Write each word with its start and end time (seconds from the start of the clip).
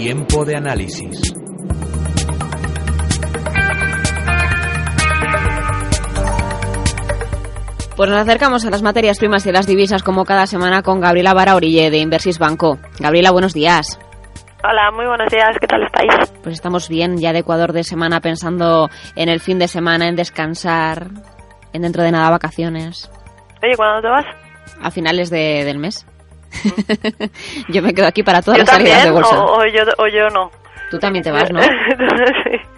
Tiempo 0.00 0.44
de 0.44 0.54
análisis. 0.54 1.34
Pues 7.96 8.08
nos 8.08 8.20
acercamos 8.20 8.64
a 8.64 8.70
las 8.70 8.82
materias 8.82 9.18
primas 9.18 9.44
y 9.46 9.50
las 9.50 9.66
divisas 9.66 10.04
como 10.04 10.24
cada 10.24 10.46
semana 10.46 10.82
con 10.82 11.00
Gabriela 11.00 11.34
Vara 11.34 11.56
Orille 11.56 11.90
de 11.90 11.98
Inversis 11.98 12.38
Banco. 12.38 12.78
Gabriela, 13.00 13.32
buenos 13.32 13.54
días. 13.54 13.98
Hola, 14.62 14.92
muy 14.92 15.04
buenos 15.04 15.32
días, 15.32 15.56
¿qué 15.60 15.66
tal 15.66 15.82
estáis? 15.82 16.30
Pues 16.44 16.54
estamos 16.54 16.88
bien 16.88 17.18
ya 17.18 17.32
de 17.32 17.40
Ecuador 17.40 17.72
de 17.72 17.82
semana 17.82 18.20
pensando 18.20 18.88
en 19.16 19.28
el 19.28 19.40
fin 19.40 19.58
de 19.58 19.66
semana, 19.66 20.06
en 20.06 20.14
descansar, 20.14 21.08
en 21.72 21.82
dentro 21.82 22.04
de 22.04 22.12
nada 22.12 22.30
vacaciones. 22.30 23.10
Oye, 23.64 23.74
¿cuándo 23.74 24.00
te 24.00 24.08
vas? 24.08 24.26
A 24.80 24.92
finales 24.92 25.28
de, 25.28 25.64
del 25.64 25.78
mes. 25.78 26.06
yo 27.68 27.82
me 27.82 27.92
quedo 27.94 28.06
aquí 28.06 28.22
para 28.22 28.40
todas 28.42 28.58
¿Yo 28.58 28.64
las 28.64 28.70
salidas 28.74 29.04
de 29.04 29.10
también, 29.10 29.14
bolsa. 29.22 29.38
o, 29.44 29.58
o 29.60 29.66
yo, 29.66 29.82
o 29.98 30.06
yo 30.08 30.28
no. 30.30 30.50
Tú 30.90 30.98
también 30.98 31.22
te 31.22 31.30
vas, 31.30 31.50
¿no? 31.52 31.60
sí, 31.62 31.70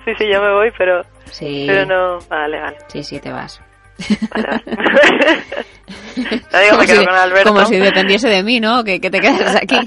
sí, 0.04 0.12
sí, 0.18 0.28
yo 0.32 0.42
me 0.42 0.52
voy, 0.52 0.72
pero, 0.76 1.02
Sí, 1.30 1.64
pero 1.68 1.86
no... 1.86 2.18
Vale, 2.28 2.60
vale. 2.60 2.76
sí, 2.88 3.04
sí, 3.04 3.20
te 3.20 3.30
vas. 3.30 3.60
vale, 4.34 4.48
vale. 4.48 5.42
digo, 6.16 6.70
como, 6.70 6.80
me 6.80 6.86
quedo 6.86 7.00
si, 7.00 7.06
con 7.06 7.14
Alberto. 7.14 7.48
como 7.52 7.64
si 7.66 7.76
dependiese 7.76 8.28
de 8.28 8.42
mí, 8.42 8.58
¿no? 8.60 8.82
Que, 8.82 9.00
que 9.00 9.10
te 9.10 9.20
quedas 9.20 9.54
aquí. 9.56 9.78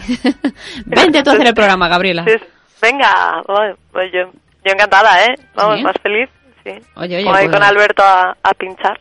Vente 0.85 1.21
tú 1.23 1.31
a 1.31 1.33
hacer 1.33 1.47
el 1.47 1.53
programa, 1.53 1.88
Gabriela. 1.89 2.23
Sí, 2.25 2.35
Venga, 2.81 3.41
yo. 3.47 4.31
Yo 4.66 4.71
encantada, 4.71 5.23
¿eh? 5.25 5.35
Vamos, 5.55 5.77
¿Sí? 5.77 5.83
más 5.83 5.95
feliz. 6.02 6.30
Sí. 6.63 6.71
Oye, 6.95 7.17
oye, 7.17 7.25
Voy 7.25 7.33
pues- 7.33 7.49
con 7.52 7.63
Alberto 7.63 8.03
a, 8.03 8.35
a 8.41 8.53
pinchar. 8.53 8.99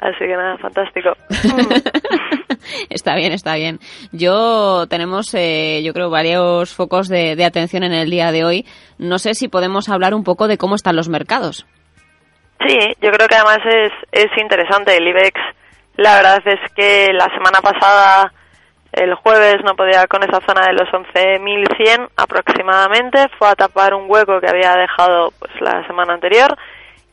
Así 0.00 0.18
que 0.20 0.36
nada, 0.36 0.56
fantástico. 0.58 1.10
está 2.90 3.14
bien, 3.16 3.32
está 3.32 3.54
bien. 3.54 3.78
Yo 4.12 4.86
tenemos, 4.88 5.32
eh, 5.34 5.82
yo 5.84 5.92
creo, 5.92 6.10
varios 6.10 6.74
focos 6.74 7.08
de, 7.08 7.42
atención 7.44 7.82
en 7.84 7.92
el 7.92 8.10
día 8.10 8.32
de 8.32 8.44
hoy. 8.44 8.66
No 8.98 9.18
sé 9.18 9.34
si 9.34 9.48
podemos 9.48 9.88
hablar 9.88 10.14
un 10.14 10.24
poco 10.24 10.48
de 10.48 10.58
cómo 10.58 10.74
están 10.74 10.96
los 10.96 11.08
mercados. 11.08 11.66
Sí, 12.66 12.76
yo 13.00 13.10
creo 13.12 13.28
que 13.28 13.36
además 13.36 13.58
es, 13.66 13.92
es 14.10 14.30
interesante. 14.40 14.96
El 14.96 15.06
IBEX, 15.08 15.40
la 15.96 16.16
verdad 16.16 16.42
es 16.44 16.60
que 16.74 17.08
la 17.12 17.26
semana 17.26 17.60
pasada, 17.62 18.32
el 18.92 19.14
jueves, 19.14 19.56
no 19.64 19.76
podía 19.76 20.06
con 20.08 20.22
esa 20.24 20.40
zona 20.44 20.66
de 20.66 20.72
los 20.72 20.88
11.100 20.90 22.08
aproximadamente. 22.16 23.26
Fue 23.38 23.48
a 23.48 23.54
tapar 23.54 23.94
un 23.94 24.10
hueco 24.10 24.40
que 24.40 24.48
había 24.48 24.74
dejado 24.74 25.32
pues 25.38 25.52
la 25.60 25.86
semana 25.86 26.14
anterior 26.14 26.56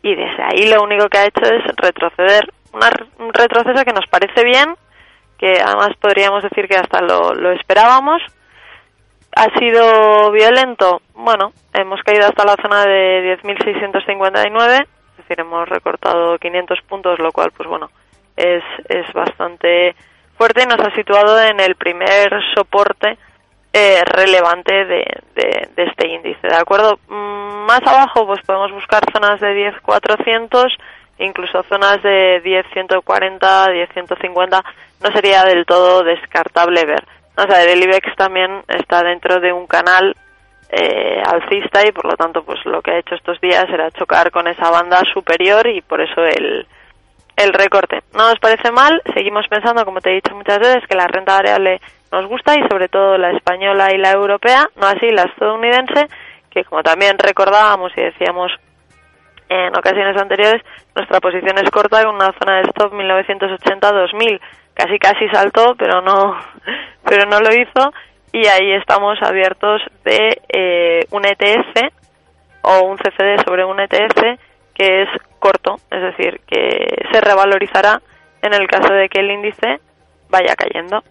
y 0.01 0.16
desde 0.16 0.43
ahí 0.43 0.67
lo 0.69 0.83
único 0.83 1.07
que 1.09 1.17
ha 1.19 1.25
hecho 1.25 1.41
es 1.43 1.63
retroceder. 1.77 2.47
Una- 2.73 2.91
un 3.19 3.33
retroceso 3.33 3.85
que 3.85 3.93
nos 3.93 4.05
parece 4.09 4.43
bien, 4.43 4.75
que 5.38 5.61
además 5.61 5.89
podríamos 6.00 6.44
decir 6.44 6.67
que 6.67 6.78
hasta 6.78 7.02
lo, 7.02 7.33
lo 7.33 7.52
esperábamos. 7.52 8.22
¿Ha 9.36 9.50
sido 9.59 10.31
violento? 10.31 11.02
Bueno, 11.14 11.52
hemos 11.73 12.02
caído 12.03 12.25
hasta 12.25 12.45
la 12.45 12.55
zona 12.61 12.86
de 12.86 13.38
10.659, 13.44 14.81
es 14.81 15.17
decir, 15.17 15.39
hemos 15.39 15.67
recortado 15.67 16.38
500 16.38 16.81
puntos, 16.83 17.19
lo 17.19 17.33
cual, 17.33 17.52
pues 17.52 17.67
bueno, 17.67 17.89
es, 18.38 18.63
es 18.88 19.11
bastante 19.13 19.94
fuerte 20.38 20.63
y 20.63 20.66
nos 20.66 20.80
ha 20.80 20.95
situado 20.95 21.41
en 21.41 21.59
el 21.59 21.75
primer 21.75 22.31
soporte 22.56 23.17
eh, 23.73 24.02
relevante 24.06 24.86
de, 24.86 25.06
de, 25.36 25.69
de 25.75 25.83
este 25.83 26.08
índice, 26.08 26.47
¿de 26.47 26.56
acuerdo? 26.56 26.97
Mm, 27.09 27.66
más 27.66 27.81
abajo, 27.86 28.25
pues 28.25 28.41
podemos 28.45 28.72
buscar 28.72 29.03
zonas 29.11 29.39
de 29.41 29.73
10.400, 29.83 30.67
incluso 31.19 31.61
zonas 31.63 32.02
de 32.02 32.41
10.140, 32.41 33.39
10.150, 33.41 34.63
no 35.01 35.11
sería 35.11 35.43
del 35.43 35.65
todo 35.65 36.03
descartable 36.03 36.85
ver. 36.85 37.03
O 37.38 37.43
sea, 37.43 37.63
el 37.63 37.83
IBEX 37.83 38.15
también 38.15 38.63
está 38.67 39.03
dentro 39.03 39.39
de 39.39 39.51
un 39.51 39.67
canal 39.67 40.15
eh, 40.69 41.21
alcista 41.25 41.85
y 41.85 41.91
por 41.91 42.05
lo 42.05 42.15
tanto 42.15 42.43
pues 42.43 42.59
lo 42.66 42.81
que 42.81 42.91
ha 42.91 43.00
hecho 43.00 43.16
estos 43.16 43.39
días 43.39 43.66
era 43.69 43.91
chocar 43.91 44.31
con 44.31 44.47
esa 44.47 44.69
banda 44.69 45.01
superior 45.13 45.67
y 45.67 45.81
por 45.81 46.01
eso 46.01 46.22
el, 46.23 46.66
el 47.35 47.53
recorte. 47.53 48.01
No 48.13 48.29
nos 48.29 48.39
parece 48.39 48.72
mal, 48.72 49.01
seguimos 49.13 49.45
pensando, 49.47 49.85
como 49.85 50.01
te 50.01 50.11
he 50.11 50.16
dicho 50.16 50.35
muchas 50.35 50.59
veces, 50.59 50.83
que 50.88 50.95
la 50.95 51.07
renta 51.07 51.35
variable 51.35 51.79
nos 52.12 52.25
gusta 52.27 52.56
y 52.56 52.67
sobre 52.69 52.88
todo 52.88 53.17
la 53.17 53.31
española 53.31 53.94
y 53.94 53.97
la 53.97 54.12
europea, 54.12 54.67
no 54.75 54.88
así 54.88 55.09
la 55.12 55.23
estadounidense, 55.23 56.07
que 56.50 56.63
como 56.63 56.81
también 56.81 57.17
recordábamos 57.19 57.91
y 57.97 58.01
decíamos 58.01 58.51
en 59.50 59.77
ocasiones 59.77 60.19
anteriores, 60.19 60.63
nuestra 60.95 61.19
posición 61.19 61.57
es 61.59 61.69
corta 61.69 62.03
con 62.03 62.16
una 62.16 62.33
zona 62.39 62.57
de 62.57 62.69
stop 62.69 62.94
1980-2000. 62.94 64.39
Casi 64.75 65.00
casi 65.00 65.28
saltó, 65.30 65.75
pero 65.75 66.02
no, 66.02 66.38
pero 67.03 67.25
no 67.25 67.40
lo 67.40 67.50
hizo 67.53 67.91
y 68.31 68.46
ahí 68.47 68.74
estamos 68.74 69.18
abiertos 69.22 69.81
de 70.03 70.41
eh, 70.50 71.06
un 71.12 71.25
ETF 71.25 71.91
o 72.63 72.81
un 72.81 72.97
CCD 72.97 73.41
sobre 73.46 73.63
un 73.63 73.80
ETF 73.80 74.38
que 74.74 75.03
es 75.03 75.09
corto, 75.40 75.75
es 75.90 76.02
decir, 76.02 76.41
que 76.46 77.08
se 77.12 77.22
revalorizará 77.22 78.02
en 78.41 78.53
el 78.53 78.68
caso 78.68 78.94
de 78.94 79.08
que 79.08 79.22
el 79.22 79.31
índice 79.31 79.80
vaya 80.30 80.53
cayendo. 80.56 81.02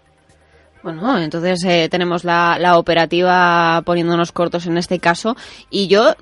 Bueno, 0.84 1.18
entonces 1.18 1.64
eh, 1.66 1.88
tenemos 1.90 2.24
la, 2.24 2.56
la 2.58 2.76
operativa 2.76 3.80
poniéndonos 3.86 4.32
cortos 4.32 4.66
en 4.66 4.76
este 4.76 5.00
caso. 5.00 5.34
Y 5.70 5.88
yo, 5.88 6.12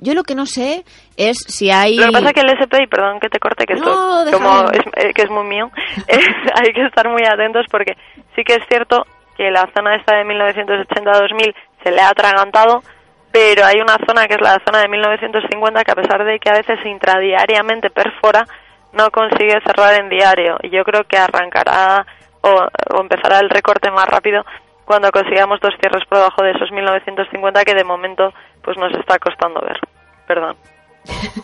yo 0.00 0.14
lo 0.14 0.22
que 0.22 0.34
no 0.34 0.46
sé 0.46 0.84
es 1.18 1.36
si 1.46 1.70
hay. 1.70 1.96
Lo 1.96 2.06
que 2.06 2.12
pasa 2.12 2.28
es 2.28 2.32
que 2.32 2.40
el 2.40 2.50
SPI, 2.64 2.86
perdón 2.86 3.20
que 3.20 3.28
te 3.28 3.38
corte, 3.38 3.66
que 3.66 3.74
No, 3.74 4.24
esto 4.24 4.38
como 4.38 4.70
es, 4.70 4.80
eh, 4.96 5.12
que 5.14 5.22
es 5.22 5.30
muy 5.30 5.44
mío, 5.46 5.70
es- 6.08 6.18
hay 6.54 6.72
que 6.72 6.86
estar 6.86 7.08
muy 7.10 7.22
atentos 7.24 7.66
porque 7.70 7.92
sí 8.34 8.42
que 8.42 8.54
es 8.54 8.62
cierto 8.68 9.04
que 9.36 9.50
la 9.50 9.68
zona 9.76 9.96
esta 9.96 10.16
de 10.16 10.24
1980-2000 10.24 11.54
se 11.84 11.90
le 11.92 12.00
ha 12.00 12.08
atragantado, 12.08 12.82
pero 13.30 13.66
hay 13.66 13.76
una 13.80 13.98
zona 14.08 14.26
que 14.26 14.34
es 14.34 14.40
la 14.40 14.58
zona 14.64 14.80
de 14.80 14.88
1950 14.88 15.84
que 15.84 15.92
a 15.92 15.94
pesar 15.94 16.24
de 16.24 16.38
que 16.38 16.48
a 16.48 16.54
veces 16.54 16.78
intradiariamente 16.86 17.90
perfora, 17.90 18.46
no 18.94 19.10
consigue 19.10 19.60
cerrar 19.62 20.00
en 20.00 20.08
diario. 20.08 20.56
Y 20.62 20.70
yo 20.74 20.84
creo 20.84 21.04
que 21.04 21.18
arrancará 21.18 22.06
o, 22.42 22.96
o 22.96 23.00
empezará 23.00 23.40
el 23.40 23.50
recorte 23.50 23.90
más 23.90 24.06
rápido 24.06 24.44
cuando 24.84 25.10
consigamos 25.10 25.60
dos 25.60 25.74
cierres 25.80 26.04
por 26.08 26.18
debajo 26.18 26.42
de 26.42 26.52
esos 26.52 26.70
1950 26.70 27.64
que 27.64 27.74
de 27.74 27.84
momento 27.84 28.32
pues 28.62 28.76
nos 28.78 28.92
está 28.98 29.18
costando 29.18 29.60
ver. 29.60 29.78
Perdón. 30.26 30.56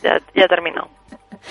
Ya, 0.03 0.19
ya 0.34 0.44
he 0.44 0.48
terminado. 0.48 0.88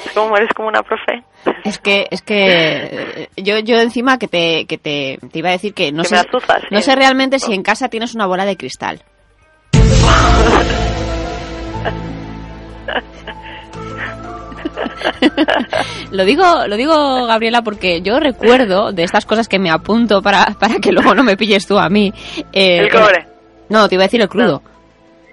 Es 0.06 0.12
como 0.14 0.36
eres 0.38 0.50
como 0.54 0.68
una 0.70 0.84
profe. 0.84 1.24
Es 1.66 1.80
que, 1.80 2.08
es 2.12 2.22
que 2.22 2.46
eh, 2.46 3.30
yo, 3.38 3.60
yo 3.60 3.80
encima 3.80 4.18
que 4.18 4.28
te, 4.28 4.66
que 4.66 4.78
te, 4.78 5.18
te 5.32 5.40
iba 5.40 5.50
a 5.50 5.54
decir 5.54 5.74
que 5.74 5.92
no 5.92 6.04
Que 6.04 6.10
sé, 6.10 6.16
azuzas, 6.18 6.64
no 6.72 6.78
sí. 6.80 6.84
sé 6.84 6.96
realmente 6.96 7.40
si 7.40 7.54
en 7.54 7.64
casa 7.64 7.90
tienes 7.90 8.16
una 8.16 8.26
bola 8.26 8.46
de 8.46 8.58
cristal. 8.58 9.02
lo 16.12 16.26
digo, 16.26 16.68
lo 16.68 16.76
digo 16.76 17.26
Gabriela 17.26 17.62
porque 17.62 18.02
yo 18.02 18.20
recuerdo 18.20 18.92
de 18.92 19.04
estas 19.04 19.26
cosas 19.26 19.48
que 19.48 19.60
me 19.60 19.70
apunto 19.70 20.22
para, 20.22 20.46
para 20.60 20.76
que 20.80 20.92
luego 20.92 21.14
no 21.16 21.24
me 21.24 21.38
pilles 21.38 21.66
tú 21.68 21.78
a 21.78 21.90
mí. 21.90 22.14
eh, 22.54 22.80
El 22.80 22.90
cobre. 22.92 23.26
No, 23.70 23.88
te 23.88 23.96
iba 23.96 24.04
a 24.04 24.08
decir 24.08 24.22
el 24.22 24.30
crudo. 24.30 24.62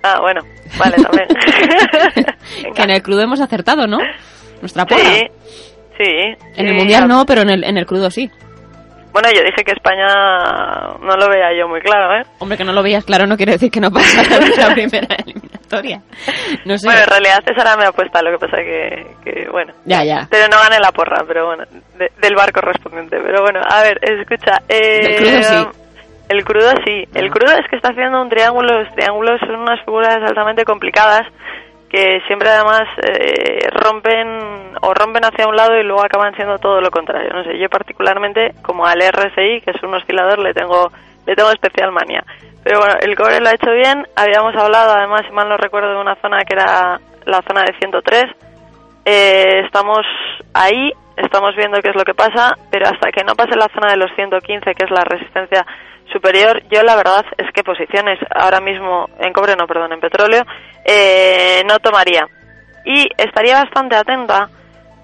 Ah, 0.03 0.19
bueno. 0.20 0.41
Vale, 0.78 0.97
también. 1.03 1.26
que 2.75 2.82
en 2.82 2.91
el 2.91 3.03
crudo 3.03 3.22
hemos 3.22 3.41
acertado, 3.41 3.87
¿no? 3.87 3.98
Nuestra 4.60 4.87
porra. 4.87 5.03
Sí, 5.03 5.26
sí. 5.98 6.04
En 6.56 6.66
el 6.66 6.72
sí. 6.72 6.78
mundial 6.78 7.08
no, 7.08 7.26
pero 7.26 7.42
en 7.42 7.50
el, 7.50 7.64
en 7.64 7.76
el 7.78 7.87
crudo 7.87 8.10
sí. 8.10 8.31
Bueno, 9.12 9.31
yo 9.34 9.42
dije 9.42 9.64
que 9.64 9.72
España 9.72 10.06
no 11.03 11.16
lo 11.16 11.28
veía 11.28 11.48
yo 11.58 11.66
muy 11.66 11.81
claro, 11.81 12.14
¿eh? 12.20 12.25
Hombre, 12.38 12.56
que 12.58 12.64
no 12.64 12.72
lo 12.72 12.82
veías 12.82 13.04
claro 13.04 13.26
no 13.26 13.37
quiere 13.37 13.53
decir 13.53 13.70
que 13.70 13.81
no 13.81 13.91
pasa 13.91 14.22
la 14.58 14.75
primera 14.75 15.16
No 16.65 16.79
sé. 16.79 16.87
Bueno, 16.87 17.03
en 17.03 17.06
realidad 17.09 17.43
esa 17.47 17.61
era 17.62 17.77
mi 17.77 17.84
apuesta, 17.84 18.23
lo 18.23 18.31
que 18.33 18.39
pasa 18.47 18.56
que, 18.59 19.06
que 19.25 19.49
bueno. 19.51 19.73
Ya, 19.84 20.03
ya. 20.05 20.27
Pero 20.31 20.49
no 20.49 20.56
gané 20.62 20.79
la 20.81 20.93
porra, 20.93 21.25
pero 21.27 21.47
bueno, 21.47 21.65
de- 21.99 22.11
del 22.21 22.34
bar 22.34 22.53
correspondiente. 22.53 23.19
Pero 23.21 23.43
bueno, 23.43 23.61
a 23.69 23.83
ver, 23.83 23.99
escucha. 24.03 24.62
Eh, 24.69 25.00
Del 25.03 25.17
crudo 25.17 25.43
sí. 25.43 25.69
El 26.29 26.44
crudo 26.44 26.70
sí. 26.85 27.05
El 27.15 27.31
crudo 27.31 27.53
es 27.53 27.67
que 27.70 27.76
está 27.76 27.91
haciendo 27.91 28.20
un 28.20 28.29
triángulo. 28.29 28.82
Los 28.82 28.94
triángulos 28.94 29.41
son 29.41 29.56
unas 29.56 29.81
figuras 29.85 30.17
altamente 30.17 30.65
complicadas 30.65 31.23
que 31.91 32.21
siempre 32.26 32.50
además 32.50 32.82
eh, 33.03 33.67
rompen 33.73 34.76
o 34.82 34.93
rompen 34.93 35.25
hacia 35.25 35.49
un 35.49 35.56
lado 35.56 35.75
y 35.79 35.82
luego 35.85 36.05
acaban 36.05 36.35
siendo 36.35 36.59
todo 36.59 36.82
lo 36.82 36.91
contrario. 36.91 37.31
No 37.32 37.43
sé, 37.44 37.59
yo 37.59 37.69
particularmente 37.71 38.53
como 38.62 38.85
al 38.87 39.00
RSI, 39.00 39.62
que 39.62 39.71
es 39.71 39.82
un 39.82 39.94
oscilador, 39.94 40.38
le 40.38 40.53
tengo 40.53 40.93
le 41.28 41.36
tengo 41.36 41.50
especial 41.50 41.92
manía. 41.92 42.25
Pero 42.64 42.80
bueno, 42.80 42.94
el 43.02 43.14
cobre 43.14 43.38
lo 43.40 43.50
ha 43.50 43.54
hecho 43.54 43.70
bien. 43.70 44.06
Habíamos 44.16 44.56
hablado, 44.56 44.94
además, 44.94 45.22
si 45.26 45.32
mal 45.32 45.48
no 45.48 45.58
recuerdo, 45.58 45.90
de 45.90 46.00
una 46.00 46.16
zona 46.22 46.38
que 46.44 46.54
era 46.54 46.98
la 47.26 47.42
zona 47.46 47.64
de 47.64 47.76
103. 47.78 48.25
Eh, 49.04 49.60
estamos 49.66 50.00
ahí, 50.54 50.90
estamos 51.19 51.54
viendo 51.54 51.80
qué 51.82 51.90
es 51.90 51.96
lo 51.96 52.04
que 52.04 52.14
pasa, 52.14 52.56
pero 52.70 52.86
hasta 52.86 53.12
que 53.12 53.25
no 53.25 53.34
pase 53.34 53.56
la 53.56 53.69
zona 53.75 53.90
de 53.90 53.98
los 53.98 54.10
115, 54.16 54.75
que 54.75 54.84
es 54.84 54.90
la 54.90 55.04
resistencia 55.04 55.66
superior, 56.10 56.62
yo 56.70 56.82
la 56.82 56.96
verdad 56.96 57.26
es 57.36 57.52
que 57.52 57.62
posiciones 57.62 58.19
ahora 58.34 58.60
mismo 58.60 59.10
en 59.20 59.34
cobre, 59.34 59.54
no, 59.54 59.66
perdón, 59.66 59.92
en 59.92 60.00
petróleo, 60.00 60.44
eh, 60.86 61.62
no 61.69 61.78
tomaría. 61.78 62.26
Y 62.86 63.06
estaría 63.19 63.62
bastante 63.62 63.96
atenta 63.96 64.48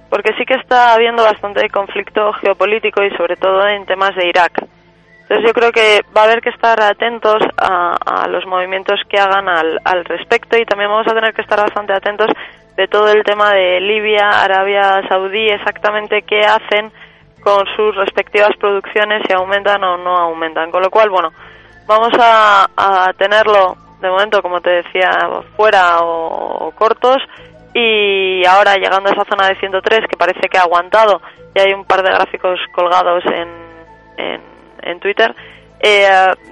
porque 0.09 0.33
sí 0.39 0.47
que 0.47 0.55
está 0.55 0.95
habiendo 0.95 1.23
bastante 1.23 1.69
conflicto 1.69 2.33
geopolítico 2.35 3.03
y 3.03 3.11
sobre 3.17 3.37
todo 3.37 3.67
en 3.69 3.85
temas 3.85 4.15
de 4.17 4.29
Irak. 4.29 4.65
Entonces 5.35 5.51
yo 5.51 5.61
creo 5.61 5.73
que 5.73 6.05
va 6.17 6.21
a 6.21 6.25
haber 6.27 6.41
que 6.41 6.51
estar 6.51 6.81
atentos 6.81 7.43
a, 7.59 8.29
los 8.29 8.47
movimientos 8.47 9.01
que 9.09 9.19
hagan 9.19 9.49
al, 9.49 9.81
al 9.85 10.05
respecto 10.05 10.57
y 10.57 10.65
también 10.65 10.89
vamos 10.89 11.09
a 11.09 11.15
tener 11.15 11.35
que 11.35 11.43
estar 11.43 11.59
bastante 11.59 11.93
atentos 11.93 12.29
de 12.77 12.87
todo 12.87 13.09
el 13.09 13.25
tema 13.25 13.53
de 13.53 13.81
Libia, 13.81 14.29
Arabia 14.29 15.03
Saudí, 15.09 15.49
exactamente 15.49 16.23
qué 16.23 16.39
hacen 16.43 16.93
con 17.43 17.67
sus 17.75 17.97
respectivas 17.97 18.57
producciones, 18.61 19.23
si 19.27 19.35
aumentan 19.35 19.83
o 19.83 19.97
no 19.97 20.17
aumentan. 20.17 20.71
Con 20.71 20.83
lo 20.83 20.91
cual, 20.91 21.11
bueno, 21.11 21.33
vamos 21.89 22.13
a, 22.17 22.69
a 22.77 23.13
tenerlo 23.15 23.77
de 24.01 24.11
momento, 24.11 24.41
como 24.41 24.61
te 24.61 24.71
decía, 24.71 25.11
fuera 25.57 25.99
o, 26.03 26.71
cortos 26.77 27.19
y 27.75 28.47
ahora 28.47 28.77
llegando 28.77 29.09
a 29.09 29.13
esa 29.13 29.25
zona 29.25 29.49
de 29.49 29.59
103 29.59 30.07
que 30.09 30.17
parece 30.17 30.49
que 30.49 30.59
ha 30.59 30.63
aguantado 30.63 31.21
y 31.57 31.59
hay 31.59 31.73
un 31.73 31.85
par 31.85 32.05
de 32.05 32.11
gráficos 32.11 32.61
colgados 32.73 33.25
en, 33.27 34.54
en 34.85 35.01
Twitter, 35.01 35.35
eh, 35.81 36.09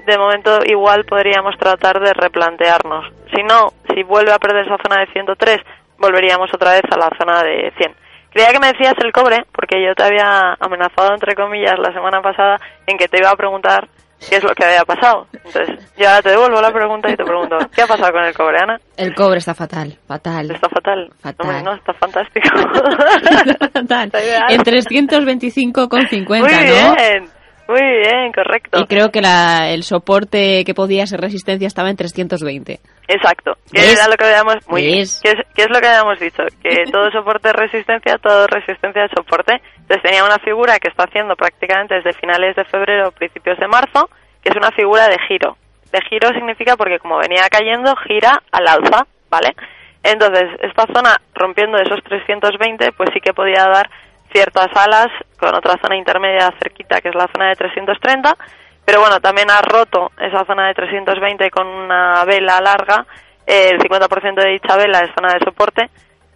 de 0.07 0.19
momento 0.19 0.59
igual 0.67 1.05
podríamos 1.05 1.57
tratar 1.59 2.01
de 2.01 2.13
replantearnos. 2.13 3.13
Si 3.35 3.43
no, 3.43 3.73
si 3.95 4.03
vuelve 4.03 4.33
a 4.33 4.39
perder 4.39 4.67
esa 4.67 4.77
zona 4.83 5.01
de 5.01 5.13
103, 5.13 5.59
volveríamos 5.99 6.53
otra 6.53 6.73
vez 6.73 6.83
a 6.91 6.99
la 6.99 7.11
zona 7.19 7.43
de 7.43 7.73
100. 7.79 7.95
Creía 8.31 8.53
que 8.53 8.61
me 8.61 8.73
decías 8.73 8.95
el 9.05 9.13
cobre, 9.13 9.45
porque 9.53 9.83
yo 9.83 9.95
te 9.95 10.05
había 10.05 10.57
amenazado, 10.59 11.15
entre 11.15 11.35
comillas, 11.35 11.79
la 11.79 11.93
semana 11.93 12.21
pasada 12.23 12.59
en 12.87 12.97
que 12.97 13.09
te 13.09 13.19
iba 13.19 13.31
a 13.31 13.37
preguntar 13.37 13.89
qué 14.29 14.37
es 14.37 14.45
lo 14.45 14.55
que 14.55 14.65
había 14.65 14.85
pasado. 14.85 15.27
Entonces, 15.33 15.95
ya 15.97 16.21
te 16.23 16.31
devuelvo 16.31 16.61
la 16.61 16.73
pregunta 16.73 17.11
y 17.11 17.17
te 17.17 17.25
pregunto, 17.25 17.59
¿qué 17.75 17.83
ha 17.83 17.87
pasado 17.87 18.13
con 18.13 18.25
el 18.25 18.35
cobre, 18.35 18.59
Ana? 18.63 18.79
El 18.97 19.15
cobre 19.15 19.39
está 19.39 19.55
fatal, 19.55 19.99
fatal. 20.07 20.51
Está 20.51 20.69
fatal. 20.69 21.11
Fatal. 21.21 21.65
No, 21.65 21.75
está 21.75 21.93
fantástico. 21.95 22.49
fatal. 23.73 24.11
en 24.49 24.61
325,50, 24.61 26.29
Muy 26.29 26.49
bien. 26.49 27.31
Muy 27.69 27.81
bien, 27.81 28.33
correcto. 28.33 28.81
Y 28.81 28.87
creo 28.87 29.11
que 29.11 29.21
la, 29.21 29.71
el 29.71 29.83
soporte 29.83 30.65
que 30.65 30.75
podía 30.75 31.07
ser 31.07 31.21
resistencia 31.21 31.67
estaba 31.67 31.91
en 31.91 31.97
320. 31.97 32.81
Exacto. 33.09 33.53
¿Qué 33.71 33.93
era 33.93 34.09
lo 34.09 34.17
que 34.17 34.25
habíamos, 34.25 34.57
muy 34.69 34.83
¿Qué, 34.83 35.01
es, 35.01 35.23
¿Qué 35.23 35.63
es 35.63 35.71
lo 35.71 35.81
que 35.81 35.87
habíamos 35.87 36.19
dicho? 36.19 36.43
Que 36.63 36.85
todo 36.93 37.11
soporte 37.11 37.49
es 37.49 37.55
resistencia, 37.55 38.19
todo 38.19 38.47
resistencia 38.47 39.05
es 39.05 39.11
soporte. 39.15 39.61
Entonces 39.79 40.03
tenía 40.03 40.25
una 40.25 40.39
figura 40.39 40.79
que 40.79 40.89
está 40.89 41.05
haciendo 41.05 41.37
prácticamente 41.37 41.95
desde 41.95 42.13
finales 42.15 42.57
de 42.57 42.65
febrero, 42.65 43.13
principios 43.13 43.59
de 43.59 43.69
marzo, 43.69 44.09
que 44.43 44.51
es 44.51 44.57
una 44.57 44.71
figura 44.73 45.09
de 45.09 45.17
giro. 45.29 45.57
De 45.93 46.01
giro 46.09 46.29
significa 46.31 46.77
porque 46.77 46.99
como 46.99 47.19
venía 47.19 47.49
cayendo, 47.51 47.95
gira 48.09 48.43
al 48.51 48.67
alza, 48.67 49.07
¿vale? 49.31 49.55
Entonces, 50.03 50.49
esta 50.63 50.87
zona 50.93 51.21
rompiendo 51.35 51.79
esos 51.79 52.03
320, 52.03 52.93
pues 52.93 53.11
sí 53.13 53.21
que 53.21 53.33
podía 53.33 53.69
dar 53.69 53.89
ciertas 54.33 54.69
alas 54.75 55.09
con 55.39 55.55
otra 55.55 55.79
zona 55.81 55.97
intermedia 55.97 56.53
cerquita 56.63 57.01
que 57.01 57.09
es 57.09 57.15
la 57.15 57.29
zona 57.33 57.49
de 57.49 57.57
330, 57.57 58.37
pero 58.85 59.01
bueno, 59.01 59.21
también 59.21 59.51
ha 59.51 59.61
roto 59.61 60.11
esa 60.19 60.45
zona 60.45 60.69
de 60.69 60.75
320 60.75 61.51
con 61.51 61.67
una 61.67 62.25
vela 62.25 62.61
larga, 62.61 63.07
el 63.47 63.79
50% 63.79 64.35
de 64.35 64.51
dicha 64.51 64.77
vela 64.77 65.01
es 65.01 65.11
zona 65.15 65.35
de 65.35 65.41
soporte 65.45 65.91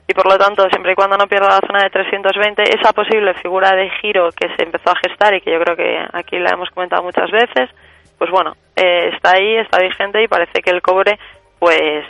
y 0.09 0.15
por 0.15 0.27
lo 0.27 0.39
tanto, 0.39 0.69
siempre 0.71 0.93
y 0.93 0.95
cuando 0.95 1.17
no 1.17 1.27
pierda 1.27 1.49
la 1.49 1.67
zona 1.67 1.83
de 1.83 1.91
320, 1.91 2.63
esa 2.63 2.93
posible 2.93 3.35
figura 3.35 3.75
de 3.75 3.91
giro 4.01 4.29
que 4.31 4.49
se 4.55 4.63
empezó 4.63 4.91
a 4.91 5.01
gestar 5.05 5.35
y 5.35 5.41
que 5.41 5.53
yo 5.53 5.59
creo 5.61 5.77
que 5.77 5.99
aquí 6.13 6.39
la 6.39 6.51
hemos 6.51 6.71
comentado 6.71 7.03
muchas 7.03 7.31
veces, 7.31 7.71
pues 8.17 8.31
bueno, 8.31 8.57
eh, 8.77 9.11
está 9.13 9.33
ahí, 9.33 9.57
está 9.57 9.79
vigente 9.79 10.23
y 10.23 10.29
parece 10.29 10.63
que 10.63 10.71
el 10.71 10.81
cobre 10.81 11.19
pues 11.59 12.05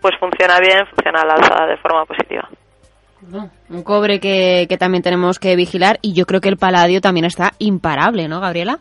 pues 0.00 0.14
funciona 0.18 0.60
bien, 0.60 0.86
funciona 0.86 1.22
al 1.22 1.30
alza 1.30 1.66
de 1.66 1.78
forma 1.78 2.04
positiva. 2.04 2.46
Un 3.70 3.82
cobre 3.82 4.20
que, 4.20 4.66
también 4.78 5.02
tenemos 5.02 5.38
que 5.38 5.56
vigilar 5.56 5.98
y 6.02 6.14
yo 6.14 6.26
creo 6.26 6.40
que 6.40 6.48
el 6.48 6.56
paladio 6.56 7.00
también 7.00 7.24
está 7.24 7.52
imparable, 7.58 8.28
¿no, 8.28 8.40
Gabriela? 8.40 8.78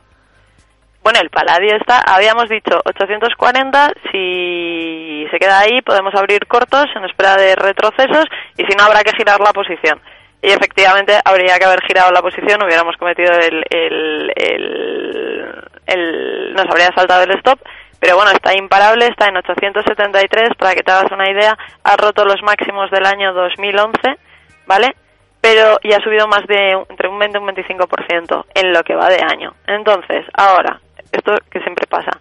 Bueno, 1.03 1.19
el 1.21 1.29
paladio 1.29 1.75
está, 1.75 1.99
habíamos 1.99 2.47
dicho 2.47 2.79
840, 2.85 3.91
si 4.11 5.25
se 5.29 5.37
queda 5.37 5.59
ahí 5.59 5.81
podemos 5.81 6.13
abrir 6.15 6.47
cortos 6.47 6.85
en 6.95 7.03
espera 7.03 7.35
de 7.35 7.55
retrocesos 7.55 8.25
y 8.57 8.63
si 8.63 8.75
no 8.77 8.85
habrá 8.85 9.03
que 9.03 9.15
girar 9.17 9.39
la 9.41 9.51
posición. 9.51 9.99
Y 10.41 10.47
efectivamente 10.47 11.19
habría 11.23 11.57
que 11.57 11.65
haber 11.65 11.81
girado 11.81 12.11
la 12.11 12.21
posición, 12.21 12.63
hubiéramos 12.63 12.95
cometido 12.97 13.33
el, 13.33 13.63
el, 13.69 14.31
el, 14.35 15.55
el 15.87 16.53
nos 16.53 16.69
habría 16.69 16.91
saltado 16.95 17.23
el 17.23 17.31
stop, 17.37 17.59
pero 17.99 18.15
bueno, 18.15 18.31
está 18.31 18.53
imparable, 18.57 19.07
está 19.07 19.27
en 19.27 19.37
873, 19.37 20.55
para 20.57 20.73
que 20.73 20.83
te 20.83 20.91
hagas 20.91 21.11
una 21.11 21.29
idea, 21.29 21.57
ha 21.83 21.97
roto 21.97 22.23
los 22.25 22.41
máximos 22.43 22.91
del 22.91 23.05
año 23.05 23.33
2011 23.33 24.19
¿vale? 24.65 24.95
Pero 25.41 25.77
ya 25.83 25.97
ha 25.97 26.03
subido 26.03 26.27
más 26.27 26.45
de 26.47 26.71
entre 26.89 27.09
un 27.09 27.19
20 27.19 27.37
y 27.37 27.41
un 27.41 27.47
25% 27.49 28.45
en 28.55 28.73
lo 28.73 28.83
que 28.83 28.95
va 28.95 29.09
de 29.09 29.21
año. 29.21 29.53
Entonces, 29.67 30.25
ahora, 30.33 30.79
esto 31.11 31.35
que 31.51 31.59
siempre 31.59 31.85
pasa. 31.87 32.11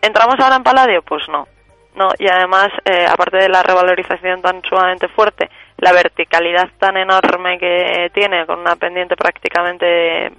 ¿Entramos 0.00 0.36
ahora 0.38 0.56
en 0.56 0.62
Paladio? 0.62 1.02
Pues 1.02 1.28
no. 1.28 1.48
No, 1.96 2.10
y 2.16 2.28
además, 2.28 2.68
eh, 2.84 3.06
aparte 3.08 3.38
de 3.38 3.48
la 3.48 3.62
revalorización 3.64 4.40
tan 4.40 4.62
sumamente 4.62 5.08
fuerte, 5.08 5.50
la 5.78 5.92
verticalidad 5.92 6.68
tan 6.78 6.96
enorme 6.96 7.58
que 7.58 8.10
tiene, 8.14 8.46
con 8.46 8.60
una 8.60 8.76
pendiente 8.76 9.16
prácticamente 9.16 10.30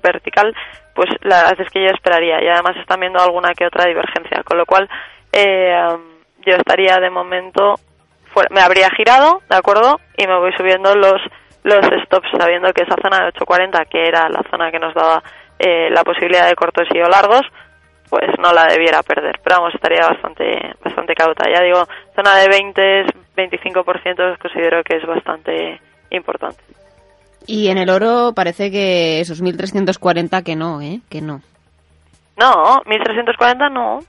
vertical, 0.00 0.54
pues 0.94 1.08
la 1.22 1.42
verdad 1.42 1.60
es 1.60 1.70
que 1.70 1.82
yo 1.82 1.90
esperaría. 1.90 2.40
Y 2.42 2.48
además 2.48 2.76
están 2.76 3.00
viendo 3.00 3.20
alguna 3.20 3.54
que 3.54 3.66
otra 3.66 3.86
divergencia, 3.86 4.44
con 4.44 4.58
lo 4.58 4.66
cual 4.66 4.88
eh, 5.32 5.76
yo 6.46 6.54
estaría 6.54 6.98
de 7.00 7.10
momento 7.10 7.74
me 8.50 8.60
habría 8.60 8.90
girado, 8.90 9.42
¿de 9.48 9.56
acuerdo? 9.56 10.00
Y 10.16 10.26
me 10.26 10.38
voy 10.38 10.52
subiendo 10.56 10.94
los, 10.94 11.20
los 11.64 11.84
stops 12.04 12.28
sabiendo 12.38 12.72
que 12.72 12.82
esa 12.82 12.96
zona 13.02 13.20
de 13.20 13.28
840, 13.28 13.84
que 13.86 14.06
era 14.06 14.28
la 14.28 14.42
zona 14.50 14.70
que 14.70 14.78
nos 14.78 14.94
daba 14.94 15.22
eh, 15.58 15.90
la 15.90 16.04
posibilidad 16.04 16.48
de 16.48 16.54
cortos 16.54 16.88
y 16.92 17.00
o 17.00 17.08
largos, 17.08 17.42
pues 18.08 18.30
no 18.38 18.52
la 18.52 18.66
debiera 18.66 19.02
perder. 19.02 19.40
Pero 19.42 19.56
vamos, 19.56 19.74
estaría 19.74 20.06
bastante, 20.06 20.74
bastante 20.82 21.14
cauta. 21.14 21.44
Ya 21.50 21.62
digo, 21.62 21.86
zona 22.14 22.36
de 22.36 22.48
20, 22.48 23.06
25% 23.36 24.38
considero 24.38 24.82
que 24.82 24.96
es 24.96 25.06
bastante 25.06 25.80
importante. 26.10 26.62
Y 27.46 27.68
en 27.68 27.78
el 27.78 27.90
oro 27.90 28.32
parece 28.34 28.70
que 28.70 29.20
esos 29.20 29.40
1340 29.40 30.42
que 30.42 30.56
no, 30.56 30.80
¿eh? 30.80 31.00
Que 31.08 31.20
no. 31.20 31.40
No, 32.36 32.82
1340 32.86 33.68
no. 33.70 34.00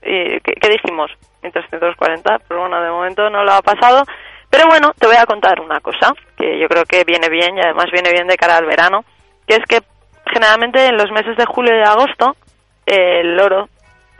¿Qué, 0.00 0.40
¿Qué 0.42 0.68
dijimos? 0.68 1.10
1340, 1.42 2.38
pero 2.48 2.60
bueno, 2.60 2.80
de 2.80 2.90
momento 2.90 3.28
no 3.30 3.44
lo 3.44 3.52
ha 3.52 3.62
pasado. 3.62 4.04
Pero 4.50 4.68
bueno, 4.68 4.92
te 4.98 5.06
voy 5.06 5.16
a 5.16 5.26
contar 5.26 5.60
una 5.60 5.80
cosa 5.80 6.12
que 6.36 6.58
yo 6.58 6.68
creo 6.68 6.84
que 6.84 7.04
viene 7.04 7.28
bien 7.28 7.56
y 7.56 7.60
además 7.60 7.86
viene 7.90 8.12
bien 8.12 8.26
de 8.26 8.36
cara 8.36 8.58
al 8.58 8.66
verano, 8.66 9.04
que 9.46 9.54
es 9.54 9.64
que 9.66 9.80
generalmente 10.26 10.84
en 10.86 10.96
los 10.96 11.10
meses 11.10 11.36
de 11.36 11.46
julio 11.46 11.76
y 11.76 11.82
agosto 11.82 12.36
el 12.86 13.38
oro 13.40 13.68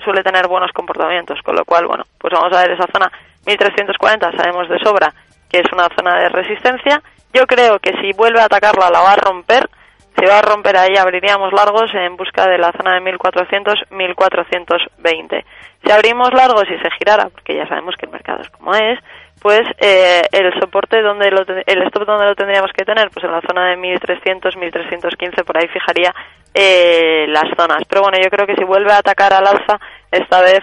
suele 0.03 0.23
tener 0.23 0.49
buenos 0.49 0.73
comportamientos, 0.73 1.39
con 1.43 1.55
lo 1.55 1.65
cual, 1.65 1.87
bueno, 1.87 2.05
pues 2.19 2.33
vamos 2.33 2.53
a 2.53 2.63
ver 2.63 2.73
esa 2.73 2.87
zona 2.93 3.11
1340, 3.47 4.33
sabemos 4.33 4.69
de 4.69 4.79
sobra 4.79 5.13
que 5.49 5.59
es 5.59 5.73
una 5.73 5.89
zona 5.95 6.19
de 6.19 6.29
resistencia. 6.31 7.03
Yo 7.35 7.47
creo 7.47 7.79
que 7.79 7.93
si 8.01 8.13
vuelve 8.13 8.41
a 8.41 8.47
atacarla 8.47 8.91
la 8.91 9.01
va 9.01 9.13
a 9.13 9.17
romper 9.17 9.69
se 10.17 10.27
va 10.27 10.39
a 10.39 10.43
romper 10.43 10.77
ahí, 10.77 10.97
abriríamos 10.97 11.53
largos 11.53 11.93
en 11.95 12.17
busca 12.17 12.47
de 12.47 12.59
la 12.59 12.71
zona 12.73 12.95
de 12.95 13.01
1400-1420. 13.13 15.45
Si 15.85 15.91
abrimos 15.91 16.33
largos 16.33 16.65
y 16.71 16.79
se 16.79 16.89
girara, 16.99 17.29
porque 17.31 17.57
ya 17.57 17.67
sabemos 17.67 17.97
que 17.97 18.07
el 18.07 18.13
mercado 18.13 18.43
es 18.43 18.51
como 18.51 18.73
es, 18.75 19.01
pues 19.41 19.63
eh, 19.79 20.23
el 20.31 20.53
soporte 20.61 21.03
donde 21.03 21.33
lo, 21.33 21.41
el 21.41 21.83
stop 21.89 22.07
donde 22.07 22.27
lo 22.27 22.37
tendríamos 22.37 22.71
que 22.73 22.85
tener, 22.85 23.11
pues 23.11 23.25
en 23.25 23.33
la 23.33 23.41
zona 23.41 23.71
de 23.71 23.77
1300, 23.77 24.57
1315, 24.57 25.43
por 25.45 25.59
ahí 25.59 25.67
fijaría 25.69 26.15
eh, 26.55 27.27
las 27.29 27.49
zonas. 27.57 27.83
Pero 27.89 28.03
bueno, 28.03 28.19
yo 28.23 28.31
creo 28.31 28.47
que 28.47 28.55
si 28.55 28.63
vuelve 28.65 28.93
a 28.93 28.99
atacar 28.99 29.33
al 29.33 29.47
alza, 29.47 29.81
esta 30.13 30.43
vez 30.43 30.63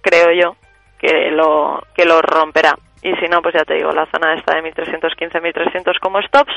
creo 0.00 0.32
yo 0.32 0.56
que 0.98 1.30
lo 1.30 1.80
que 1.94 2.04
lo 2.04 2.20
romperá. 2.22 2.74
Y 3.02 3.14
si 3.16 3.28
no, 3.28 3.40
pues 3.40 3.54
ya 3.54 3.64
te 3.64 3.74
digo, 3.74 3.92
la 3.92 4.06
zona 4.06 4.34
esta 4.34 4.54
de 4.54 4.62
1315, 4.62 5.40
1300 5.40 5.98
como 6.00 6.20
stops, 6.22 6.54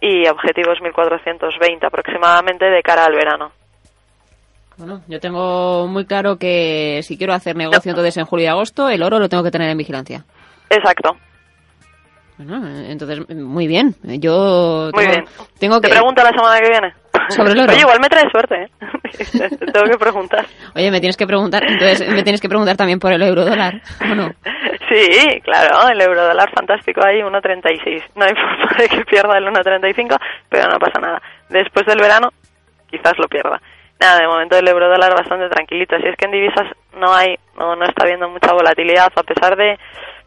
y 0.00 0.26
objetivos 0.28 0.78
1420 0.82 1.86
aproximadamente 1.86 2.66
de 2.66 2.82
cara 2.82 3.06
al 3.06 3.14
verano. 3.14 3.52
Bueno, 4.76 5.00
yo 5.08 5.18
tengo 5.20 5.86
muy 5.86 6.04
claro 6.04 6.36
que 6.36 7.00
si 7.02 7.16
quiero 7.16 7.32
hacer 7.32 7.56
negocio 7.56 7.90
entonces 7.90 8.16
en 8.18 8.26
julio 8.26 8.44
y 8.44 8.48
agosto, 8.48 8.90
el 8.90 9.02
oro 9.02 9.18
lo 9.18 9.28
tengo 9.28 9.42
que 9.42 9.50
tener 9.50 9.70
en 9.70 9.78
vigilancia. 9.78 10.24
Exacto. 10.68 11.16
Bueno, 12.36 12.66
entonces, 12.86 13.26
muy 13.34 13.66
bien. 13.66 13.94
Yo 14.02 14.90
muy 14.92 15.06
bien. 15.06 15.24
tengo 15.58 15.80
que... 15.80 15.88
Te 15.88 15.94
pregunto 15.94 16.22
la 16.22 16.30
semana 16.30 16.60
que 16.60 16.68
viene. 16.68 16.94
Sobre 17.28 17.52
el 17.52 17.60
oro. 17.60 17.72
Oye, 17.72 17.80
igual 17.80 18.00
me 18.00 18.08
trae 18.08 18.28
suerte, 18.30 18.54
¿eh? 18.54 18.68
tengo 19.72 19.86
que 19.90 19.98
preguntar. 19.98 20.46
Oye, 20.74 20.90
me 20.90 21.00
tienes 21.00 21.16
que 21.16 21.26
preguntar, 21.26 21.64
entonces 21.64 22.08
me 22.08 22.22
tienes 22.22 22.40
que 22.40 22.48
preguntar 22.48 22.76
también 22.76 22.98
por 22.98 23.12
el 23.12 23.22
euro 23.22 23.44
dólar, 23.44 23.80
¿o 24.00 24.14
no? 24.14 24.30
Sí, 24.88 25.40
claro, 25.40 25.88
el 25.88 26.00
euro 26.00 26.28
dólar 26.28 26.48
fantástico 26.54 27.04
ahí, 27.04 27.18
1.36. 27.18 28.04
No 28.14 28.24
hay 28.24 28.34
forma 28.34 28.76
de 28.78 28.88
que 28.88 29.04
pierda 29.04 29.36
el 29.36 29.46
1.35, 29.46 30.16
pero 30.48 30.68
no 30.68 30.78
pasa 30.78 31.00
nada. 31.00 31.20
Después 31.48 31.84
del 31.86 31.98
verano, 31.98 32.30
quizás 32.88 33.14
lo 33.18 33.26
pierda. 33.26 33.60
Nada, 33.98 34.20
de 34.20 34.28
momento 34.28 34.56
el 34.56 34.68
euro 34.68 34.88
dólar 34.88 35.14
bastante 35.14 35.48
tranquilito. 35.48 35.96
Si 35.98 36.06
es 36.06 36.16
que 36.16 36.26
en 36.26 36.32
divisas 36.32 36.68
no 36.96 37.12
hay, 37.12 37.36
no, 37.58 37.74
no 37.74 37.84
está 37.84 38.04
habiendo 38.04 38.28
mucha 38.28 38.52
volatilidad, 38.52 39.10
a 39.16 39.22
pesar 39.22 39.56
de, 39.56 39.76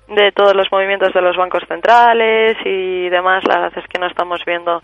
de 0.09 0.31
todos 0.33 0.55
los 0.55 0.69
movimientos 0.71 1.13
de 1.13 1.21
los 1.21 1.37
bancos 1.37 1.63
centrales 1.67 2.57
y 2.65 3.09
demás, 3.09 3.43
la 3.45 3.59
verdad 3.59 3.77
es 3.77 3.87
que 3.87 3.99
no 3.99 4.07
estamos 4.07 4.41
viendo 4.45 4.81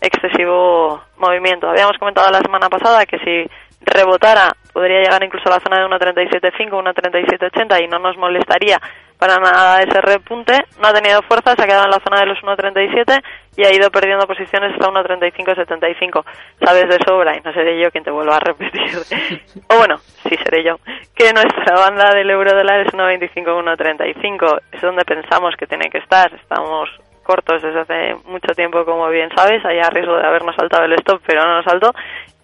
excesivo 0.00 1.02
movimiento. 1.18 1.68
Habíamos 1.68 1.98
comentado 1.98 2.30
la 2.30 2.40
semana 2.40 2.68
pasada 2.68 3.06
que 3.06 3.18
si 3.18 3.50
rebotara, 3.80 4.52
podría 4.72 5.00
llegar 5.00 5.22
incluso 5.22 5.48
a 5.48 5.56
la 5.56 5.60
zona 5.60 5.80
de 5.80 5.86
1.37.5, 5.86 6.70
1.37.80 6.70 7.84
y 7.84 7.88
no 7.88 7.98
nos 7.98 8.16
molestaría 8.16 8.80
para 9.18 9.38
nada 9.38 9.80
ese 9.82 10.00
repunte. 10.00 10.64
No 10.80 10.88
ha 10.88 10.92
tenido 10.92 11.22
fuerza, 11.22 11.54
se 11.54 11.62
ha 11.62 11.66
quedado 11.66 11.84
en 11.84 11.90
la 11.90 12.00
zona 12.00 12.20
de 12.20 12.26
los 12.26 12.38
1.37 12.38 13.22
y 13.56 13.64
ha 13.64 13.72
ido 13.72 13.90
perdiendo 13.90 14.26
posiciones 14.26 14.72
hasta 14.72 14.88
1.35.75. 14.88 16.24
Sabes 16.62 16.88
de 16.88 16.98
sobra, 17.06 17.36
y 17.36 17.40
no 17.40 17.52
seré 17.52 17.80
yo 17.80 17.90
quien 17.90 18.04
te 18.04 18.10
vuelva 18.10 18.36
a 18.36 18.40
repetir. 18.40 18.90
o 19.68 19.76
bueno, 19.78 19.98
sí 20.22 20.36
seré 20.44 20.64
yo, 20.64 20.76
que 21.14 21.32
nuestra 21.32 21.76
banda 21.76 22.10
del 22.14 22.30
euro 22.30 22.52
dólar 22.52 22.80
es 22.80 22.92
1.25-1.35. 22.92 24.60
Es 24.72 24.82
donde 24.82 25.04
pensamos 25.04 25.54
que 25.56 25.66
tiene 25.66 25.88
que 25.88 25.98
estar. 25.98 26.32
Estamos 26.34 26.90
cortos 27.26 27.60
desde 27.60 27.80
hace 27.80 28.16
mucho 28.24 28.54
tiempo, 28.54 28.84
como 28.84 29.08
bien 29.08 29.28
sabes, 29.34 29.64
hay 29.64 29.80
a 29.80 29.90
riesgo 29.90 30.16
de 30.16 30.26
habernos 30.26 30.54
saltado 30.54 30.84
el 30.84 30.92
stop, 30.94 31.20
pero 31.26 31.42
no 31.42 31.56
nos 31.56 31.64
saltó, 31.64 31.92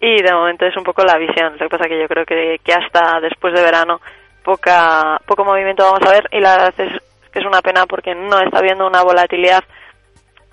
y 0.01 0.21
de 0.21 0.33
momento 0.33 0.65
es 0.65 0.75
un 0.75 0.83
poco 0.83 1.03
la 1.03 1.17
visión. 1.17 1.53
Lo 1.53 1.65
que 1.65 1.69
pasa 1.69 1.87
que 1.87 1.99
yo 1.99 2.07
creo 2.07 2.25
que, 2.25 2.59
hasta 2.73 3.19
después 3.21 3.53
de 3.53 3.63
verano 3.63 4.01
poca, 4.43 5.19
poco 5.25 5.45
movimiento 5.45 5.83
vamos 5.83 6.05
a 6.05 6.11
ver, 6.11 6.27
y 6.31 6.39
la 6.41 6.57
verdad 6.57 6.73
es 6.77 7.01
que 7.31 7.39
es 7.39 7.45
una 7.45 7.61
pena 7.61 7.85
porque 7.87 8.13
no 8.13 8.39
está 8.39 8.59
habiendo 8.59 8.85
una 8.85 9.01
volatilidad 9.01 9.63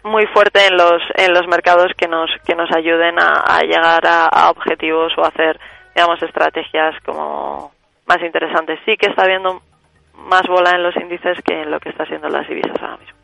muy 0.02 0.26
fuerte 0.28 0.66
en 0.66 0.78
los 0.78 1.02
en 1.14 1.34
los 1.34 1.46
mercados 1.46 1.92
que 1.94 2.08
nos 2.08 2.30
que 2.46 2.54
nos 2.54 2.70
ayuden 2.74 3.16
a, 3.18 3.60
llegar 3.60 4.06
a, 4.06 4.28
a, 4.28 4.50
objetivos 4.50 5.12
o 5.18 5.26
hacer 5.26 5.60
digamos 5.94 6.22
estrategias 6.22 6.94
como 7.04 7.72
más 8.06 8.22
interesantes. 8.22 8.80
Sí 8.86 8.96
que 8.96 9.10
está 9.10 9.24
habiendo 9.24 9.60
más 10.14 10.46
bola 10.48 10.70
en 10.70 10.84
los 10.84 10.96
índices 10.96 11.36
que 11.44 11.60
en 11.60 11.70
lo 11.70 11.80
que 11.80 11.90
está 11.90 12.04
haciendo 12.04 12.30
las 12.30 12.48
divisas 12.48 12.80
ahora 12.80 12.96
mismo 12.96 13.19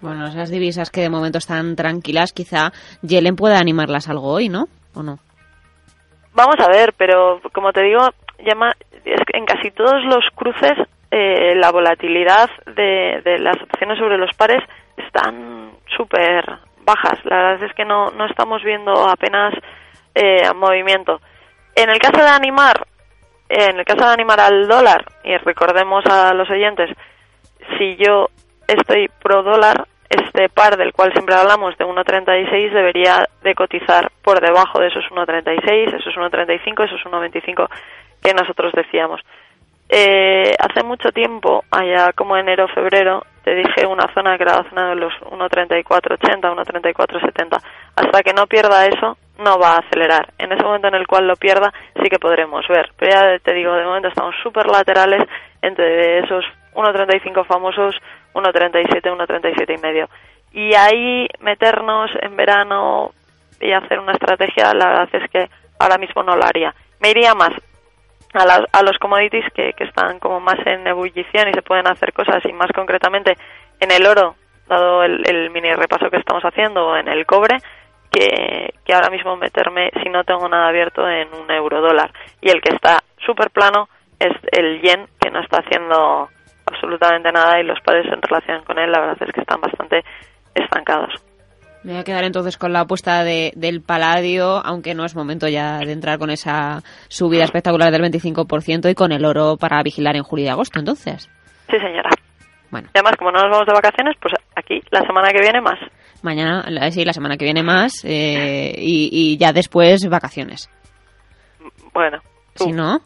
bueno, 0.00 0.26
esas 0.26 0.50
divisas 0.50 0.90
que 0.90 1.00
de 1.00 1.10
momento 1.10 1.38
están 1.38 1.76
tranquilas, 1.76 2.32
quizá 2.32 2.72
Yellen 3.02 3.36
pueda 3.36 3.58
animarlas 3.58 4.08
algo 4.08 4.28
hoy, 4.28 4.48
¿no? 4.48 4.66
¿O 4.94 5.02
no? 5.02 5.18
Vamos 6.34 6.56
a 6.60 6.68
ver, 6.68 6.94
pero 6.96 7.40
como 7.52 7.72
te 7.72 7.82
digo, 7.82 8.00
llama, 8.44 8.74
es 9.04 9.20
en 9.32 9.44
casi 9.44 9.70
todos 9.70 10.04
los 10.04 10.24
cruces 10.34 10.78
eh, 11.10 11.54
la 11.56 11.70
volatilidad 11.70 12.50
de, 12.66 13.22
de, 13.24 13.38
las 13.38 13.60
opciones 13.62 13.98
sobre 13.98 14.18
los 14.18 14.30
pares 14.36 14.62
están 14.96 15.72
súper 15.96 16.44
bajas. 16.84 17.18
La 17.24 17.36
verdad 17.36 17.64
es 17.64 17.74
que 17.74 17.84
no, 17.84 18.10
no 18.10 18.26
estamos 18.26 18.62
viendo 18.62 18.92
apenas 19.08 19.54
eh, 20.14 20.52
movimiento. 20.54 21.20
En 21.74 21.90
el 21.90 21.98
caso 21.98 22.22
de 22.22 22.28
animar, 22.28 22.86
en 23.48 23.78
el 23.78 23.84
caso 23.84 24.04
de 24.04 24.12
animar 24.12 24.40
al 24.40 24.68
dólar, 24.68 25.04
y 25.24 25.36
recordemos 25.38 26.04
a 26.06 26.34
los 26.34 26.50
oyentes, 26.50 26.90
si 27.78 27.96
yo 27.96 28.28
estoy 28.68 29.08
pro 29.08 29.42
dólar, 29.42 29.86
este 30.08 30.48
par 30.48 30.76
del 30.76 30.92
cual 30.92 31.12
siempre 31.12 31.34
hablamos 31.34 31.76
de 31.76 31.84
1.36 31.84 32.72
debería 32.72 33.28
de 33.42 33.54
cotizar 33.54 34.10
por 34.22 34.40
debajo 34.40 34.80
de 34.80 34.88
esos 34.88 35.04
1.36, 35.10 35.94
esos 35.94 36.14
1.35, 36.14 36.84
esos 36.84 37.00
1.25 37.04 37.68
que 38.22 38.32
nosotros 38.34 38.72
decíamos. 38.72 39.20
Eh, 39.90 40.54
hace 40.58 40.82
mucho 40.84 41.12
tiempo, 41.12 41.64
allá 41.70 42.12
como 42.12 42.36
enero, 42.36 42.68
febrero, 42.68 43.24
te 43.42 43.54
dije 43.54 43.86
una 43.86 44.12
zona 44.12 44.36
que 44.36 44.42
era 44.42 44.58
la 44.58 44.68
zona 44.68 44.90
de 44.90 44.96
los 44.96 45.12
1.34.80, 45.30 46.40
1.34.70. 46.40 47.62
Hasta 47.96 48.22
que 48.22 48.34
no 48.34 48.46
pierda 48.46 48.86
eso, 48.86 49.16
no 49.38 49.58
va 49.58 49.74
a 49.74 49.78
acelerar. 49.78 50.28
En 50.36 50.52
ese 50.52 50.62
momento 50.62 50.88
en 50.88 50.94
el 50.94 51.06
cual 51.06 51.26
lo 51.26 51.36
pierda, 51.36 51.72
sí 52.02 52.10
que 52.10 52.18
podremos 52.18 52.66
ver. 52.68 52.90
Pero 52.98 53.12
ya 53.12 53.38
te 53.38 53.54
digo, 53.54 53.72
de 53.72 53.84
momento 53.84 54.08
estamos 54.08 54.34
súper 54.42 54.66
laterales 54.66 55.26
entre 55.62 56.18
esos 56.18 56.44
1.35 56.74 57.46
famosos 57.46 57.96
1.37, 58.38 59.02
1.37 59.02 59.78
y 59.78 59.82
medio. 59.82 60.08
Y 60.52 60.74
ahí 60.74 61.28
meternos 61.40 62.10
en 62.20 62.36
verano 62.36 63.12
y 63.60 63.72
hacer 63.72 63.98
una 63.98 64.12
estrategia, 64.12 64.72
la 64.74 64.88
verdad 64.88 65.08
es 65.12 65.30
que 65.30 65.50
ahora 65.78 65.98
mismo 65.98 66.22
no 66.22 66.36
lo 66.36 66.44
haría. 66.44 66.74
Me 67.00 67.10
iría 67.10 67.34
más 67.34 67.52
a, 68.34 68.64
a 68.72 68.82
los 68.82 68.98
commodities 68.98 69.44
que, 69.54 69.72
que 69.72 69.84
están 69.84 70.18
como 70.18 70.40
más 70.40 70.58
en 70.66 70.86
ebullición 70.86 71.48
y 71.48 71.54
se 71.54 71.62
pueden 71.62 71.86
hacer 71.86 72.12
cosas 72.12 72.44
y 72.44 72.52
más 72.52 72.70
concretamente 72.74 73.36
en 73.80 73.90
el 73.90 74.06
oro, 74.06 74.36
dado 74.68 75.02
el, 75.02 75.22
el 75.28 75.50
mini 75.50 75.72
repaso 75.74 76.10
que 76.10 76.18
estamos 76.18 76.42
haciendo, 76.42 76.88
o 76.88 76.96
en 76.96 77.08
el 77.08 77.26
cobre, 77.26 77.58
que, 78.10 78.74
que 78.84 78.94
ahora 78.94 79.10
mismo 79.10 79.36
meterme 79.36 79.90
si 80.02 80.08
no 80.08 80.24
tengo 80.24 80.48
nada 80.48 80.68
abierto 80.68 81.08
en 81.08 81.28
un 81.34 81.50
euro 81.50 81.80
dólar. 81.80 82.12
Y 82.40 82.50
el 82.50 82.60
que 82.60 82.74
está 82.74 82.98
súper 83.24 83.50
plano 83.50 83.88
es 84.18 84.32
el 84.52 84.80
yen, 84.82 85.06
que 85.20 85.30
no 85.30 85.40
está 85.40 85.58
haciendo 85.58 86.28
absolutamente 86.72 87.32
nada 87.32 87.60
y 87.60 87.64
los 87.64 87.80
pares 87.80 88.06
en 88.06 88.22
relación 88.22 88.62
con 88.64 88.78
él 88.78 88.90
la 88.90 89.00
verdad 89.00 89.16
es 89.20 89.32
que 89.32 89.40
están 89.40 89.60
bastante 89.60 90.04
estancados. 90.54 91.14
Me 91.84 91.92
voy 91.92 92.00
a 92.00 92.04
quedar 92.04 92.24
entonces 92.24 92.58
con 92.58 92.72
la 92.72 92.80
apuesta 92.80 93.22
de, 93.22 93.52
del 93.54 93.82
paladio, 93.82 94.60
aunque 94.64 94.94
no 94.94 95.04
es 95.04 95.14
momento 95.14 95.48
ya 95.48 95.78
de 95.78 95.92
entrar 95.92 96.18
con 96.18 96.30
esa 96.30 96.82
subida 97.08 97.44
espectacular 97.44 97.92
del 97.92 98.02
25% 98.02 98.90
y 98.90 98.94
con 98.94 99.12
el 99.12 99.24
oro 99.24 99.56
para 99.56 99.82
vigilar 99.82 100.16
en 100.16 100.24
julio 100.24 100.46
y 100.46 100.48
agosto, 100.48 100.80
entonces. 100.80 101.30
Sí, 101.70 101.78
señora. 101.78 102.10
Bueno. 102.70 102.88
Y 102.94 102.98
además, 102.98 103.16
como 103.16 103.30
no 103.30 103.40
nos 103.40 103.50
vamos 103.50 103.66
de 103.66 103.72
vacaciones, 103.72 104.16
pues 104.20 104.34
aquí 104.56 104.82
la 104.90 105.00
semana 105.02 105.30
que 105.30 105.40
viene 105.40 105.60
más. 105.60 105.78
Mañana, 106.22 106.90
sí, 106.90 107.04
la 107.04 107.12
semana 107.12 107.36
que 107.36 107.44
viene 107.44 107.62
más 107.62 108.04
eh, 108.04 108.74
y, 108.76 109.08
y, 109.12 109.38
ya 109.38 109.52
después 109.52 110.06
vacaciones. 110.10 110.68
Bueno. 111.94 112.18
Si 112.56 112.72
no. 112.72 112.98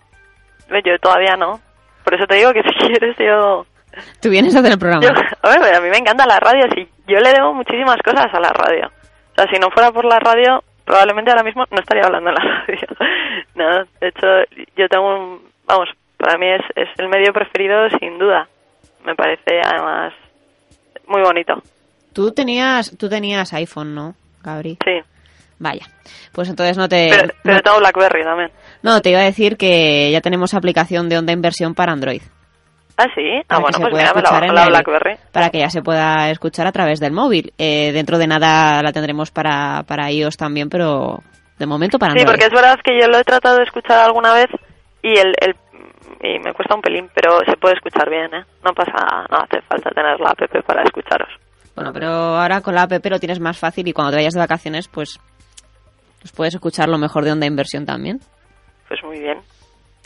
Yo 0.84 0.98
todavía 0.98 1.36
no. 1.36 1.60
Por 2.04 2.14
eso 2.14 2.26
te 2.26 2.36
digo 2.36 2.52
que 2.52 2.62
si 2.62 2.74
quieres 2.86 3.16
yo... 3.18 3.66
Tú 4.20 4.30
vienes 4.30 4.54
a 4.56 4.60
hacer 4.60 4.72
el 4.72 4.78
programa. 4.78 5.06
a, 5.42 5.80
mí 5.80 5.88
me 5.90 5.98
encanta 5.98 6.26
la 6.26 6.40
radio, 6.40 6.66
sí. 6.74 6.88
Yo 7.06 7.18
le 7.18 7.32
debo 7.32 7.52
muchísimas 7.52 7.98
cosas 8.02 8.32
a 8.32 8.40
la 8.40 8.50
radio. 8.50 8.86
O 8.86 9.34
sea, 9.34 9.46
si 9.52 9.58
no 9.58 9.70
fuera 9.70 9.92
por 9.92 10.04
la 10.04 10.18
radio, 10.18 10.62
probablemente 10.84 11.30
ahora 11.30 11.42
mismo 11.42 11.64
no 11.70 11.78
estaría 11.78 12.04
hablando 12.04 12.30
en 12.30 12.36
la 12.36 12.64
radio. 12.66 12.88
no, 13.54 13.84
de 14.00 14.08
hecho, 14.08 14.26
yo 14.76 14.88
tengo 14.88 15.14
un... 15.14 15.42
Vamos, 15.66 15.88
para 16.16 16.38
mí 16.38 16.46
es, 16.48 16.62
es 16.74 16.88
el 16.98 17.08
medio 17.08 17.32
preferido 17.32 17.88
sin 18.00 18.18
duda. 18.18 18.48
Me 19.04 19.14
parece 19.14 19.60
además 19.62 20.14
muy 21.06 21.22
bonito. 21.22 21.62
Tú 22.12 22.32
tenías, 22.32 22.96
tú 22.96 23.08
tenías 23.08 23.52
iPhone, 23.52 23.94
¿no, 23.94 24.14
Gabri? 24.42 24.78
Sí. 24.84 25.00
Vaya, 25.58 25.86
pues 26.32 26.48
entonces 26.48 26.76
no 26.76 26.88
te... 26.88 27.08
Pero, 27.10 27.34
pero 27.42 27.60
tengo 27.60 27.78
BlackBerry 27.78 28.24
también. 28.24 28.50
No, 28.82 29.00
te 29.00 29.10
iba 29.10 29.20
a 29.20 29.24
decir 29.24 29.56
que 29.56 30.10
ya 30.10 30.20
tenemos 30.20 30.54
aplicación 30.54 31.08
de 31.08 31.18
onda 31.18 31.32
inversión 31.32 31.74
para 31.74 31.92
Android. 31.92 32.22
Ah, 32.96 33.06
sí. 33.14 33.42
Ah, 33.48 33.58
bueno, 33.58 33.78
pues 33.80 33.94
mira, 33.94 34.12
la, 34.14 34.52
la 34.52 34.68
BlackBerry. 34.68 35.16
Para 35.32 35.50
que 35.50 35.60
ya 35.60 35.70
se 35.70 35.82
pueda 35.82 36.30
escuchar 36.30 36.66
a 36.66 36.72
través 36.72 37.00
del 37.00 37.12
móvil. 37.12 37.52
Eh, 37.58 37.90
dentro 37.92 38.18
de 38.18 38.26
nada 38.26 38.82
la 38.82 38.92
tendremos 38.92 39.30
para, 39.30 39.82
para 39.84 40.10
iOS 40.10 40.36
también, 40.36 40.68
pero 40.68 41.20
de 41.58 41.66
momento 41.66 41.98
para 41.98 42.12
Android. 42.12 42.26
Sí, 42.26 42.30
porque 42.30 42.46
es 42.46 42.52
verdad 42.52 42.78
que 42.84 43.00
yo 43.00 43.08
lo 43.08 43.18
he 43.18 43.24
tratado 43.24 43.56
de 43.56 43.64
escuchar 43.64 43.98
alguna 43.98 44.34
vez 44.34 44.48
y 45.02 45.18
el, 45.18 45.34
el 45.40 45.56
y 46.22 46.38
me 46.38 46.54
cuesta 46.54 46.76
un 46.76 46.82
pelín, 46.82 47.08
pero 47.14 47.40
se 47.44 47.56
puede 47.56 47.74
escuchar 47.74 48.08
bien, 48.08 48.32
¿eh? 48.32 48.44
No 48.64 48.72
pasa, 48.72 49.26
no 49.28 49.38
hace 49.38 49.60
falta 49.62 49.90
tener 49.90 50.20
la 50.20 50.30
app 50.30 50.64
para 50.64 50.82
escucharos. 50.82 51.28
Bueno, 51.74 51.92
pero 51.92 52.08
ahora 52.08 52.60
con 52.60 52.74
la 52.74 52.82
app 52.82 53.04
lo 53.04 53.18
tienes 53.18 53.40
más 53.40 53.58
fácil 53.58 53.88
y 53.88 53.92
cuando 53.92 54.12
te 54.12 54.18
vayas 54.18 54.34
de 54.34 54.40
vacaciones, 54.40 54.86
pues, 54.86 55.18
pues 56.20 56.32
puedes 56.32 56.54
escuchar 56.54 56.88
lo 56.88 56.98
mejor 56.98 57.24
de 57.24 57.32
onda 57.32 57.46
inversión 57.46 57.86
también. 57.86 58.20
Pues 58.92 59.04
muy 59.04 59.20
bien. 59.20 59.38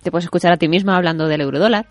Te 0.00 0.12
puedes 0.12 0.26
escuchar 0.26 0.52
a 0.52 0.56
ti 0.58 0.68
misma 0.68 0.96
hablando 0.96 1.26
del 1.26 1.40
eurodólar. 1.40 1.86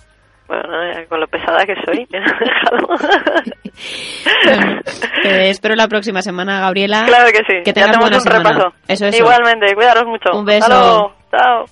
Bueno, 0.47 0.63
con 1.09 1.19
lo 1.19 1.27
pesada 1.27 1.65
que 1.65 1.75
soy, 1.83 2.07
me 2.09 2.19
dejado. 2.21 2.87
bueno, 4.45 4.81
espero 5.23 5.75
la 5.75 5.89
próxima 5.89 6.21
semana, 6.21 6.61
Gabriela. 6.61 7.03
Claro 7.05 7.29
que 7.33 7.39
sí. 7.39 7.63
Que 7.65 7.73
tengas 7.73 7.99
ya 7.99 8.17
un 8.17 8.25
repaso. 8.25 8.73
Eso 8.87 9.07
es. 9.07 9.19
Igualmente, 9.19 9.75
cuidaros 9.75 10.05
mucho. 10.05 10.39
Un 10.39 10.45
beso. 10.45 11.13
Chao. 11.31 11.65